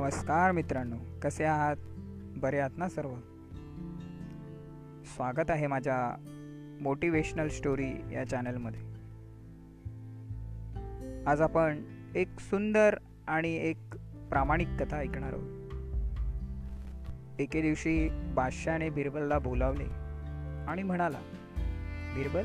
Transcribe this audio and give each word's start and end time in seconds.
नमस्कार 0.00 0.52
मित्रांनो 0.52 0.96
कसे 1.22 1.44
आहात? 1.44 1.76
बरे 2.36 2.58
आहात 2.58 2.70
ना 2.76 2.88
सर्व? 2.88 3.10
स्वागत 5.04 5.50
आहे 5.50 5.66
माझ्या 5.66 6.16
मोटिवेशनल 6.80 7.48
स्टोरी 7.48 7.90
या 8.12 8.24
चॅनलमध्ये 8.24 8.80
आज 11.26 11.40
आपण 11.40 11.82
एक 12.14 12.40
सुंदर 12.40 12.96
आणि 13.28 13.54
एक 13.54 13.76
प्रामाणिक 14.30 14.68
कथा 14.80 14.96
ऐकणार 14.96 15.32
आहोत. 15.32 15.74
एके 17.40 17.62
दिवशी 17.62 18.08
बादशाने 18.08 18.90
बिरबलला 18.90 19.38
बोलावले 19.38 19.86
आणि 20.68 20.82
म्हणाला 20.82 21.20
बिरबल 22.16 22.44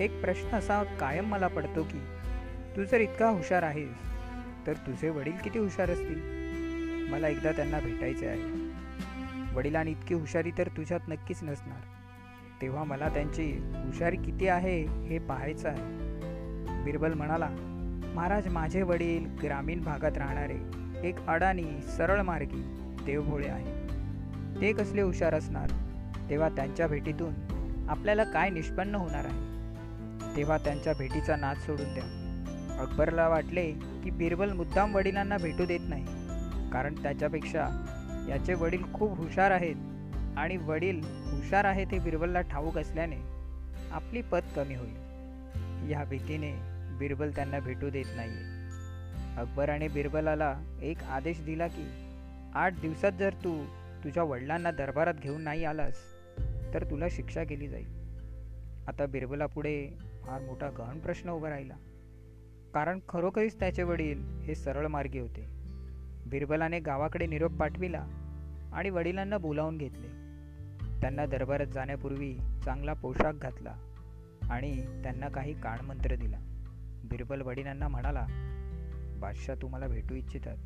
एक 0.00 0.20
प्रश्न 0.20 0.48
असा 0.48 0.82
कायम 0.82 1.26
मला 1.26 1.48
पडतो 1.48 1.82
की 1.82 1.98
तू 2.76 2.84
जर 2.84 3.00
इतका 3.00 3.28
हुशार 3.28 3.62
आहेस 3.62 3.90
तर 4.66 4.72
तुझे 4.72 5.10
वडील 5.10 5.36
किती 5.44 5.58
हुशार 5.58 5.90
असतील? 5.90 6.35
मला 7.10 7.28
एकदा 7.28 7.52
त्यांना 7.52 7.78
भेटायचे 7.80 8.26
आहे. 8.26 8.76
वडिलांनी 9.54 9.90
इतकी 9.90 10.14
हुशारी 10.14 10.50
तर 10.58 10.68
तुझ्यात 10.68 11.00
नक्कीच 11.08 11.42
नसणार. 11.42 11.78
तेव्हा 12.62 12.84
मला 12.84 13.08
त्यांची 13.08 13.52
हुशारी 13.62 14.16
किती 14.16 14.48
आहे 14.48 15.06
हे 15.06 15.18
पाहायचं 15.18 15.68
आहे. 15.68 15.82
बिरबल 16.84 17.14
म्हणाला 17.14 17.48
महाराज 18.14 18.48
माझे 18.48 18.82
वडील 18.82 19.26
ग्रामीण 19.42 19.82
भागात 19.82 20.18
राहणारे 20.18 20.86
एक 21.08 21.26
अडाणी 21.26 21.82
सरळ 21.96 22.20
मार्गी 22.20 22.62
देवभोळे 23.06 23.48
आहे. 23.48 23.86
ते 24.60 24.72
कसले 24.72 25.00
हुशार 25.00 25.34
असणार? 25.34 25.70
तेव्हा 26.30 26.48
त्यांच्या 26.48 26.86
भेटीतून 26.86 27.34
आपल्याला 27.90 28.24
काय 28.24 28.50
निष्पन्न 28.50 28.94
होणार 28.94 29.24
आहे? 29.24 29.56
तेव्हा 30.36 30.56
त्यांच्या 30.56 30.92
भेटीचा 30.98 31.36
नाद 31.36 31.56
सोडून 31.56 31.94
द्या. 31.94 32.22
अकबरला 32.80 33.28
वाटले 33.28 33.72
की 33.72 34.10
बिरबल 34.10 34.52
मुद्दाम 34.52 34.94
वडिलांना 34.94 35.36
भेटू 35.36 35.64
देत 35.64 35.80
नाही. 35.88 36.25
कारण 36.72 37.02
त्याच्यापेक्षा 37.02 37.68
याचे 38.28 38.54
वडील 38.54 38.82
खूप 38.92 39.16
हुशार 39.16 39.50
आहेत 39.50 39.76
आणि 40.36 40.56
वडील 40.56 41.00
हुशार 41.04 41.64
आहेत 41.64 41.86
हे 41.92 41.98
बिरबलला 41.98 42.40
ठाऊक 42.40 42.78
असल्याने 42.78 43.16
आपली 43.90 44.22
पत 44.22 44.54
कमी 44.56 44.74
होईल. 44.74 45.06
या 45.90 46.04
भीतीने 46.04 46.52
बिरबल 46.98 47.30
त्यांना 47.30 47.60
भेटू 47.60 47.90
देत 47.90 48.04
नाही 48.16 48.56
अकबराने 49.36 49.88
बिरबलाला 49.88 50.78
एक 50.82 51.02
आदेश 51.02 51.40
दिला 51.40 51.66
की 51.66 51.86
आठ 52.54 52.80
दिवसात 52.80 53.12
जर 53.12 53.32
तू 53.32 53.64
तुझ्या 54.04 54.22
वडिलांना 54.22 54.70
दरबारात 54.70 55.14
घेऊन 55.14 55.42
नाही 55.42 55.64
आलास 55.64 55.94
तर 56.74 56.84
तुला 56.90 57.08
शिक्षा 57.10 57.44
केली 57.44 57.68
जाईल. 57.68 57.86
आता 58.88 59.06
बिरबलापुढे 59.06 59.88
फार 60.26 60.40
मोठा 60.40 60.70
गहन 60.70 61.00
प्रश्न 61.00 61.30
उभा 61.30 61.50
राहिला. 61.50 61.74
कारण 62.74 62.98
खरोखरीच 63.08 63.58
त्याचे 63.58 63.82
वडील 63.82 64.22
हे 64.42 64.54
सरळ 64.54 64.86
मार्गी 64.86 65.18
होते. 65.18 65.55
बिरबलाने 66.26 66.80
गावाकडे 66.80 67.26
निरोप 67.26 67.52
पाठविला 67.52 68.06
आणि 68.72 68.90
वडिलांना 68.90 69.38
बोलावून 69.38 69.78
घेतले. 69.78 70.08
त्यांना 71.00 71.26
दरबारात 71.26 71.66
जाण्यापूर्वी 71.66 72.38
चांगला 72.64 72.92
पोशाख 72.92 73.32
घातला 73.32 73.76
आणि 74.50 75.02
त्यांना 75.02 75.28
काही 75.28 75.60
कानमंत्र 75.60 76.14
दिला. 76.14 76.36
बिरबल 77.04 77.40
वडिलांना 77.40 77.88
म्हणाला 77.88 78.26
बादशाह 79.20 79.56
तुम्हाला 79.62 79.86
भेटू 79.86 80.14
इच्छितात. 80.14 80.56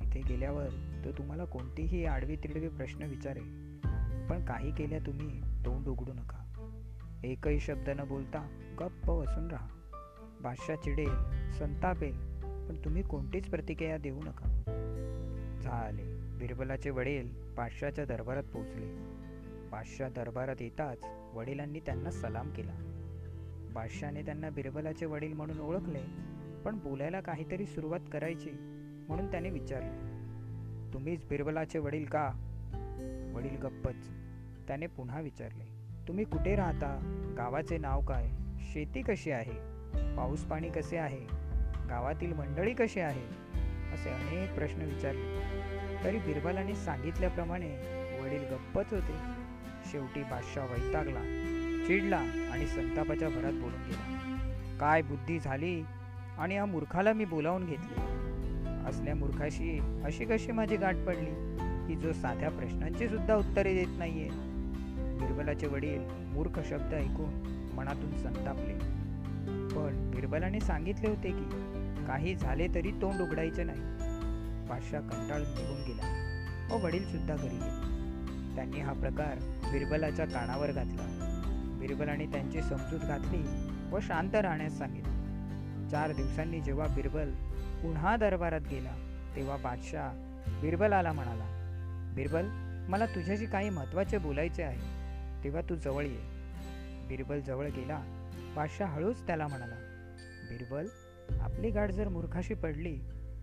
तिथे 0.00 0.20
गेल्यावर 0.20 0.68
तो 1.04 1.12
तुम्हाला 1.12 1.44
कोणतीही 1.44 2.04
आडवी 2.04 2.36
तिडवी 2.36 2.68
प्रश्न 2.68 3.02
विचारेल. 3.02 3.76
पण 4.30 4.44
काही 4.44 4.70
केल्या 4.70 4.98
तुम्ही 4.98 5.40
तोंड 5.64 5.86
उघडू 5.86 6.12
नका. 6.12 6.42
एकही 7.24 7.60
शब्द 7.60 7.88
न 7.88 8.08
बोलता 8.08 8.48
गप्प 8.80 9.10
बसून 9.10 9.50
राहा. 9.50 9.68
बादशाह 10.40 10.76
चिडेल 10.76 11.14
संतापेल 11.52 12.35
पण 12.68 12.76
तुम्ही 12.84 13.02
कोणतीच 13.02 13.48
प्रतिक्रिया 13.48 13.98
देऊ 13.98 14.20
नका. 14.22 14.62
झाले. 15.62 16.16
बिरबलाचे 16.38 16.90
वडील 16.90 17.54
पाशाच्या 17.54 18.04
दरबारात 18.04 18.44
पोहोचले. 18.44 18.86
बादशाह 19.70 20.08
दरबारात 20.08 20.56
येताच 20.60 21.04
वडिलांनी 21.34 21.80
त्यांना 21.80 22.10
सलाम 22.10 22.50
केला. 22.50 22.72
बादशाने 23.74 24.22
त्यांना 24.22 24.50
बिरबलाचे 24.50 25.06
वडील 25.06 25.32
म्हणून 25.32 25.60
ओळखले 25.60 26.02
पण 26.64 26.78
बोलायला 26.78 27.20
काहीतरी 27.20 27.66
सुरुवात 27.66 28.00
करायची 28.12 28.50
म्हणून 29.08 29.30
त्याने 29.30 29.50
विचारले. 29.50 30.16
तुम्हीच 30.92 31.24
बिरबलाचे 31.24 31.78
वडील 31.78 32.04
का? 32.04 32.32
वडील 33.34 33.56
गप्पच. 33.56 34.10
त्याने 34.68 34.86
पुन्हा 34.86 35.20
विचारले. 35.20 35.64
तुम्ही 36.08 36.24
कुठे 36.24 36.54
राहता? 36.54 36.98
गावाचे 37.36 37.78
नाव 37.78 38.00
काय? 38.00 38.30
शेती 38.60 39.02
कशी 39.02 39.30
आहे? 39.30 39.76
पाऊस 40.16 40.44
पाणी 40.44 40.68
कसे 40.68 40.96
आहे? 40.96 41.45
गावातील 41.90 42.32
मंडळी 42.32 42.74
कशी 42.74 43.00
आहे 43.00 43.22
असे 43.94 44.10
अनेक 44.10 44.54
प्रश्न 44.54 44.82
विचारले. 44.82 45.38
तरी 46.04 46.18
बिरबलाने 46.18 46.74
सांगितल्याप्रमाणे 46.74 47.68
वडील 48.20 48.42
गप्पच 48.54 48.92
होते. 48.92 49.46
शेवटी 49.92 50.22
बादशाह 50.22 50.66
वैतागला 50.66 51.20
चिडला 51.86 52.16
आणि 52.52 52.66
संतापाच्या 52.66 53.28
भरात 53.28 53.52
बोलून 53.52 53.84
गेला. 53.86 54.26
काय 54.80 55.02
बुद्धी 55.02 55.38
झाली? 55.38 55.82
आणि 56.38 56.54
या 56.54 56.66
मूर्खाला 56.66 57.12
मी 57.12 57.24
बोलावून 57.24 57.66
घेतले. 57.66 58.00
असल्या 58.88 59.14
मूर्खाशी 59.14 60.02
अशी 60.04 60.24
कशी 60.24 60.52
माझी 60.52 60.76
गाठ 60.76 60.94
पडली? 60.94 61.56
की 61.88 61.94
जो 61.94 62.12
साध्या 62.12 62.50
प्रश्नांची 62.50 63.08
सुद्धा 63.08 63.34
उत्तरे 63.34 63.74
देत 63.74 63.98
नाहीये. 63.98 64.28
बिरबलाचे 65.20 65.66
वडील 65.66 66.00
मूर्ख 66.08 66.60
शब्द 66.68 66.94
ऐकून 66.94 67.62
मनातून 67.74 68.18
संतापले. 68.18 69.05
बिरबलाने 70.26 70.60
सांगितले 70.60 71.08
होते 71.08 71.30
की 71.30 72.04
काही 72.06 72.34
झाले 72.34 72.66
तरी 72.74 72.90
तोंड 72.90 73.20
उघडायचे 73.20 73.64
नाही. 73.64 73.80
बादशाह 74.68 75.00
कंटाळून 75.00 75.48
निघून 75.48 75.82
गेला 75.86 76.74
व 76.74 76.78
वडील 76.84 77.04
सुद्धा 77.06 77.36
घरी 77.36 77.56
गेले. 77.56 78.54
त्यांनी 78.56 78.80
हा 78.80 78.92
प्रकार 78.92 79.38
बिरबलाच्या 79.72 80.26
कानावर 80.26 80.72
घातला. 80.72 81.06
बिरबलाने 81.80 82.26
त्यांची 82.26 82.62
समजूत 82.62 83.00
घातली 83.00 83.42
व 83.92 83.98
शांत 84.02 84.34
राहण्यास 84.34 84.78
सांगितले. 84.78 85.90
चार 85.90 86.12
दिवसांनी 86.12 86.60
जेव्हा 86.60 86.86
बिरबल 86.86 87.30
पुन्हा 87.82 88.16
दरबारात 88.16 88.60
गेला 88.60 88.94
तेव्हा 89.36 89.56
बादशाह 89.56 90.12
बिरबलाला 90.60 91.12
म्हणाला 91.12 91.46
बिरबल 92.16 92.46
मला 92.90 93.06
तुझ्याशी 93.06 93.46
काही 93.46 93.70
महत्त्वाचे 93.70 94.18
बोलायचे 94.18 94.62
आहे. 94.62 95.44
तेव्हा 95.44 95.60
तू 95.60 95.74
जवळ 95.74 96.04
ये. 96.04 96.20
बिरबल 97.08 97.40
जवळ 97.40 97.66
गेला. 97.66 98.00
बादशाह 98.56 98.94
हळूच 98.94 99.26
त्याला 99.26 99.46
म्हणाला 99.46 99.74
बिरबल 100.48 100.86
आपली 101.40 101.70
गाठ 101.70 101.90
जर 101.90 102.08
मूर्खाशी 102.08 102.54
पडली 102.54 102.98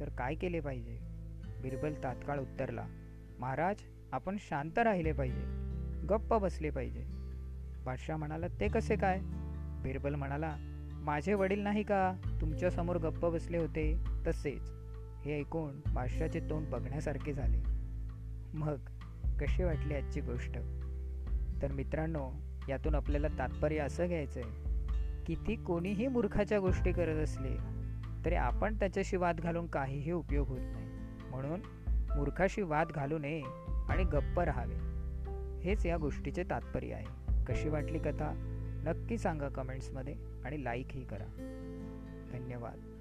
तर 0.00 0.08
काय 0.08 0.34
केले 0.34 0.60
पाहिजे? 0.60 0.98
बिरबल 1.62 1.94
तात्काळ 2.04 2.38
उत्तरला 2.38 2.86
महाराज 3.38 3.76
आपण 4.12 4.36
शांत 4.40 4.78
राहिले 4.78 5.12
पाहिजे. 5.12 5.44
गप्प 6.06 6.34
बसले 6.34 6.70
पाहिजे. 6.70 7.04
बादशाह 7.84 8.16
म्हणाला 8.16 8.46
ते 8.60 8.68
कसे 8.68 8.96
काय? 8.96 9.18
बिरबल 9.82 10.14
म्हणाला 10.14 10.56
माझे 10.92 11.34
वडील 11.34 11.60
नाही 11.60 11.82
का? 11.82 12.14
तुमच्यासमोर 12.40 12.96
गप्प 12.96 13.26
बसले 13.26 13.58
होते? 13.58 13.96
तसेच. 14.26 14.72
हे 15.24 15.38
ऐकून 15.38 15.80
बादशाचे 15.94 16.40
तोंड 16.40 16.66
बघण्यासारखे 16.66 17.32
झाले. 17.32 17.58
मग 18.54 18.76
कशी 19.40 19.64
वाटली 19.64 19.94
आजची 19.94 20.20
गोष्ट? 20.20 20.58
तर 21.62 21.72
मित्रांनो 21.72 22.30
यातून 22.68 22.94
आपल्याला 22.94 23.28
तात्पर्य 23.28 23.78
असं 23.78 24.06
घ्यायचं 24.06 24.40
आहे 24.40 24.67
किती 25.28 25.56
कोणीही 25.56 26.06
मूर्खाच्या 26.06 26.58
गोष्टी 26.58 26.92
करत 26.92 27.16
असले 27.16 27.56
तरी 28.24 28.34
आपण 28.34 28.74
त्याच्याशी 28.74 29.16
वाद 29.16 29.40
घालून 29.40 29.66
काहीही 29.66 30.12
उपयोग 30.12 30.48
होत 30.48 30.58
नाही. 30.60 30.86
म्हणून 31.30 31.60
मूर्खाशी 32.16 32.62
वाद 32.62 32.88
घालू 32.88 33.18
नये 33.18 33.42
आणि 33.88 34.04
गप्प 34.04 34.40
राहावे. 34.40 34.74
हेच 35.60 35.86
या 35.86 35.96
गोष्टीचे 35.96 36.42
तात्पर्य 36.42 36.92
आहे. 36.92 37.06
कशी 37.48 37.68
वाटली 37.68 37.98
कथा? 37.98 38.32
नक्की 38.84 39.18
सांगा 39.18 39.48
कमेंट्समध्ये 39.48 40.14
आणि 40.44 40.64
लाईकही 40.64 41.04
करा. 41.04 41.26
धन्यवाद. 42.32 42.97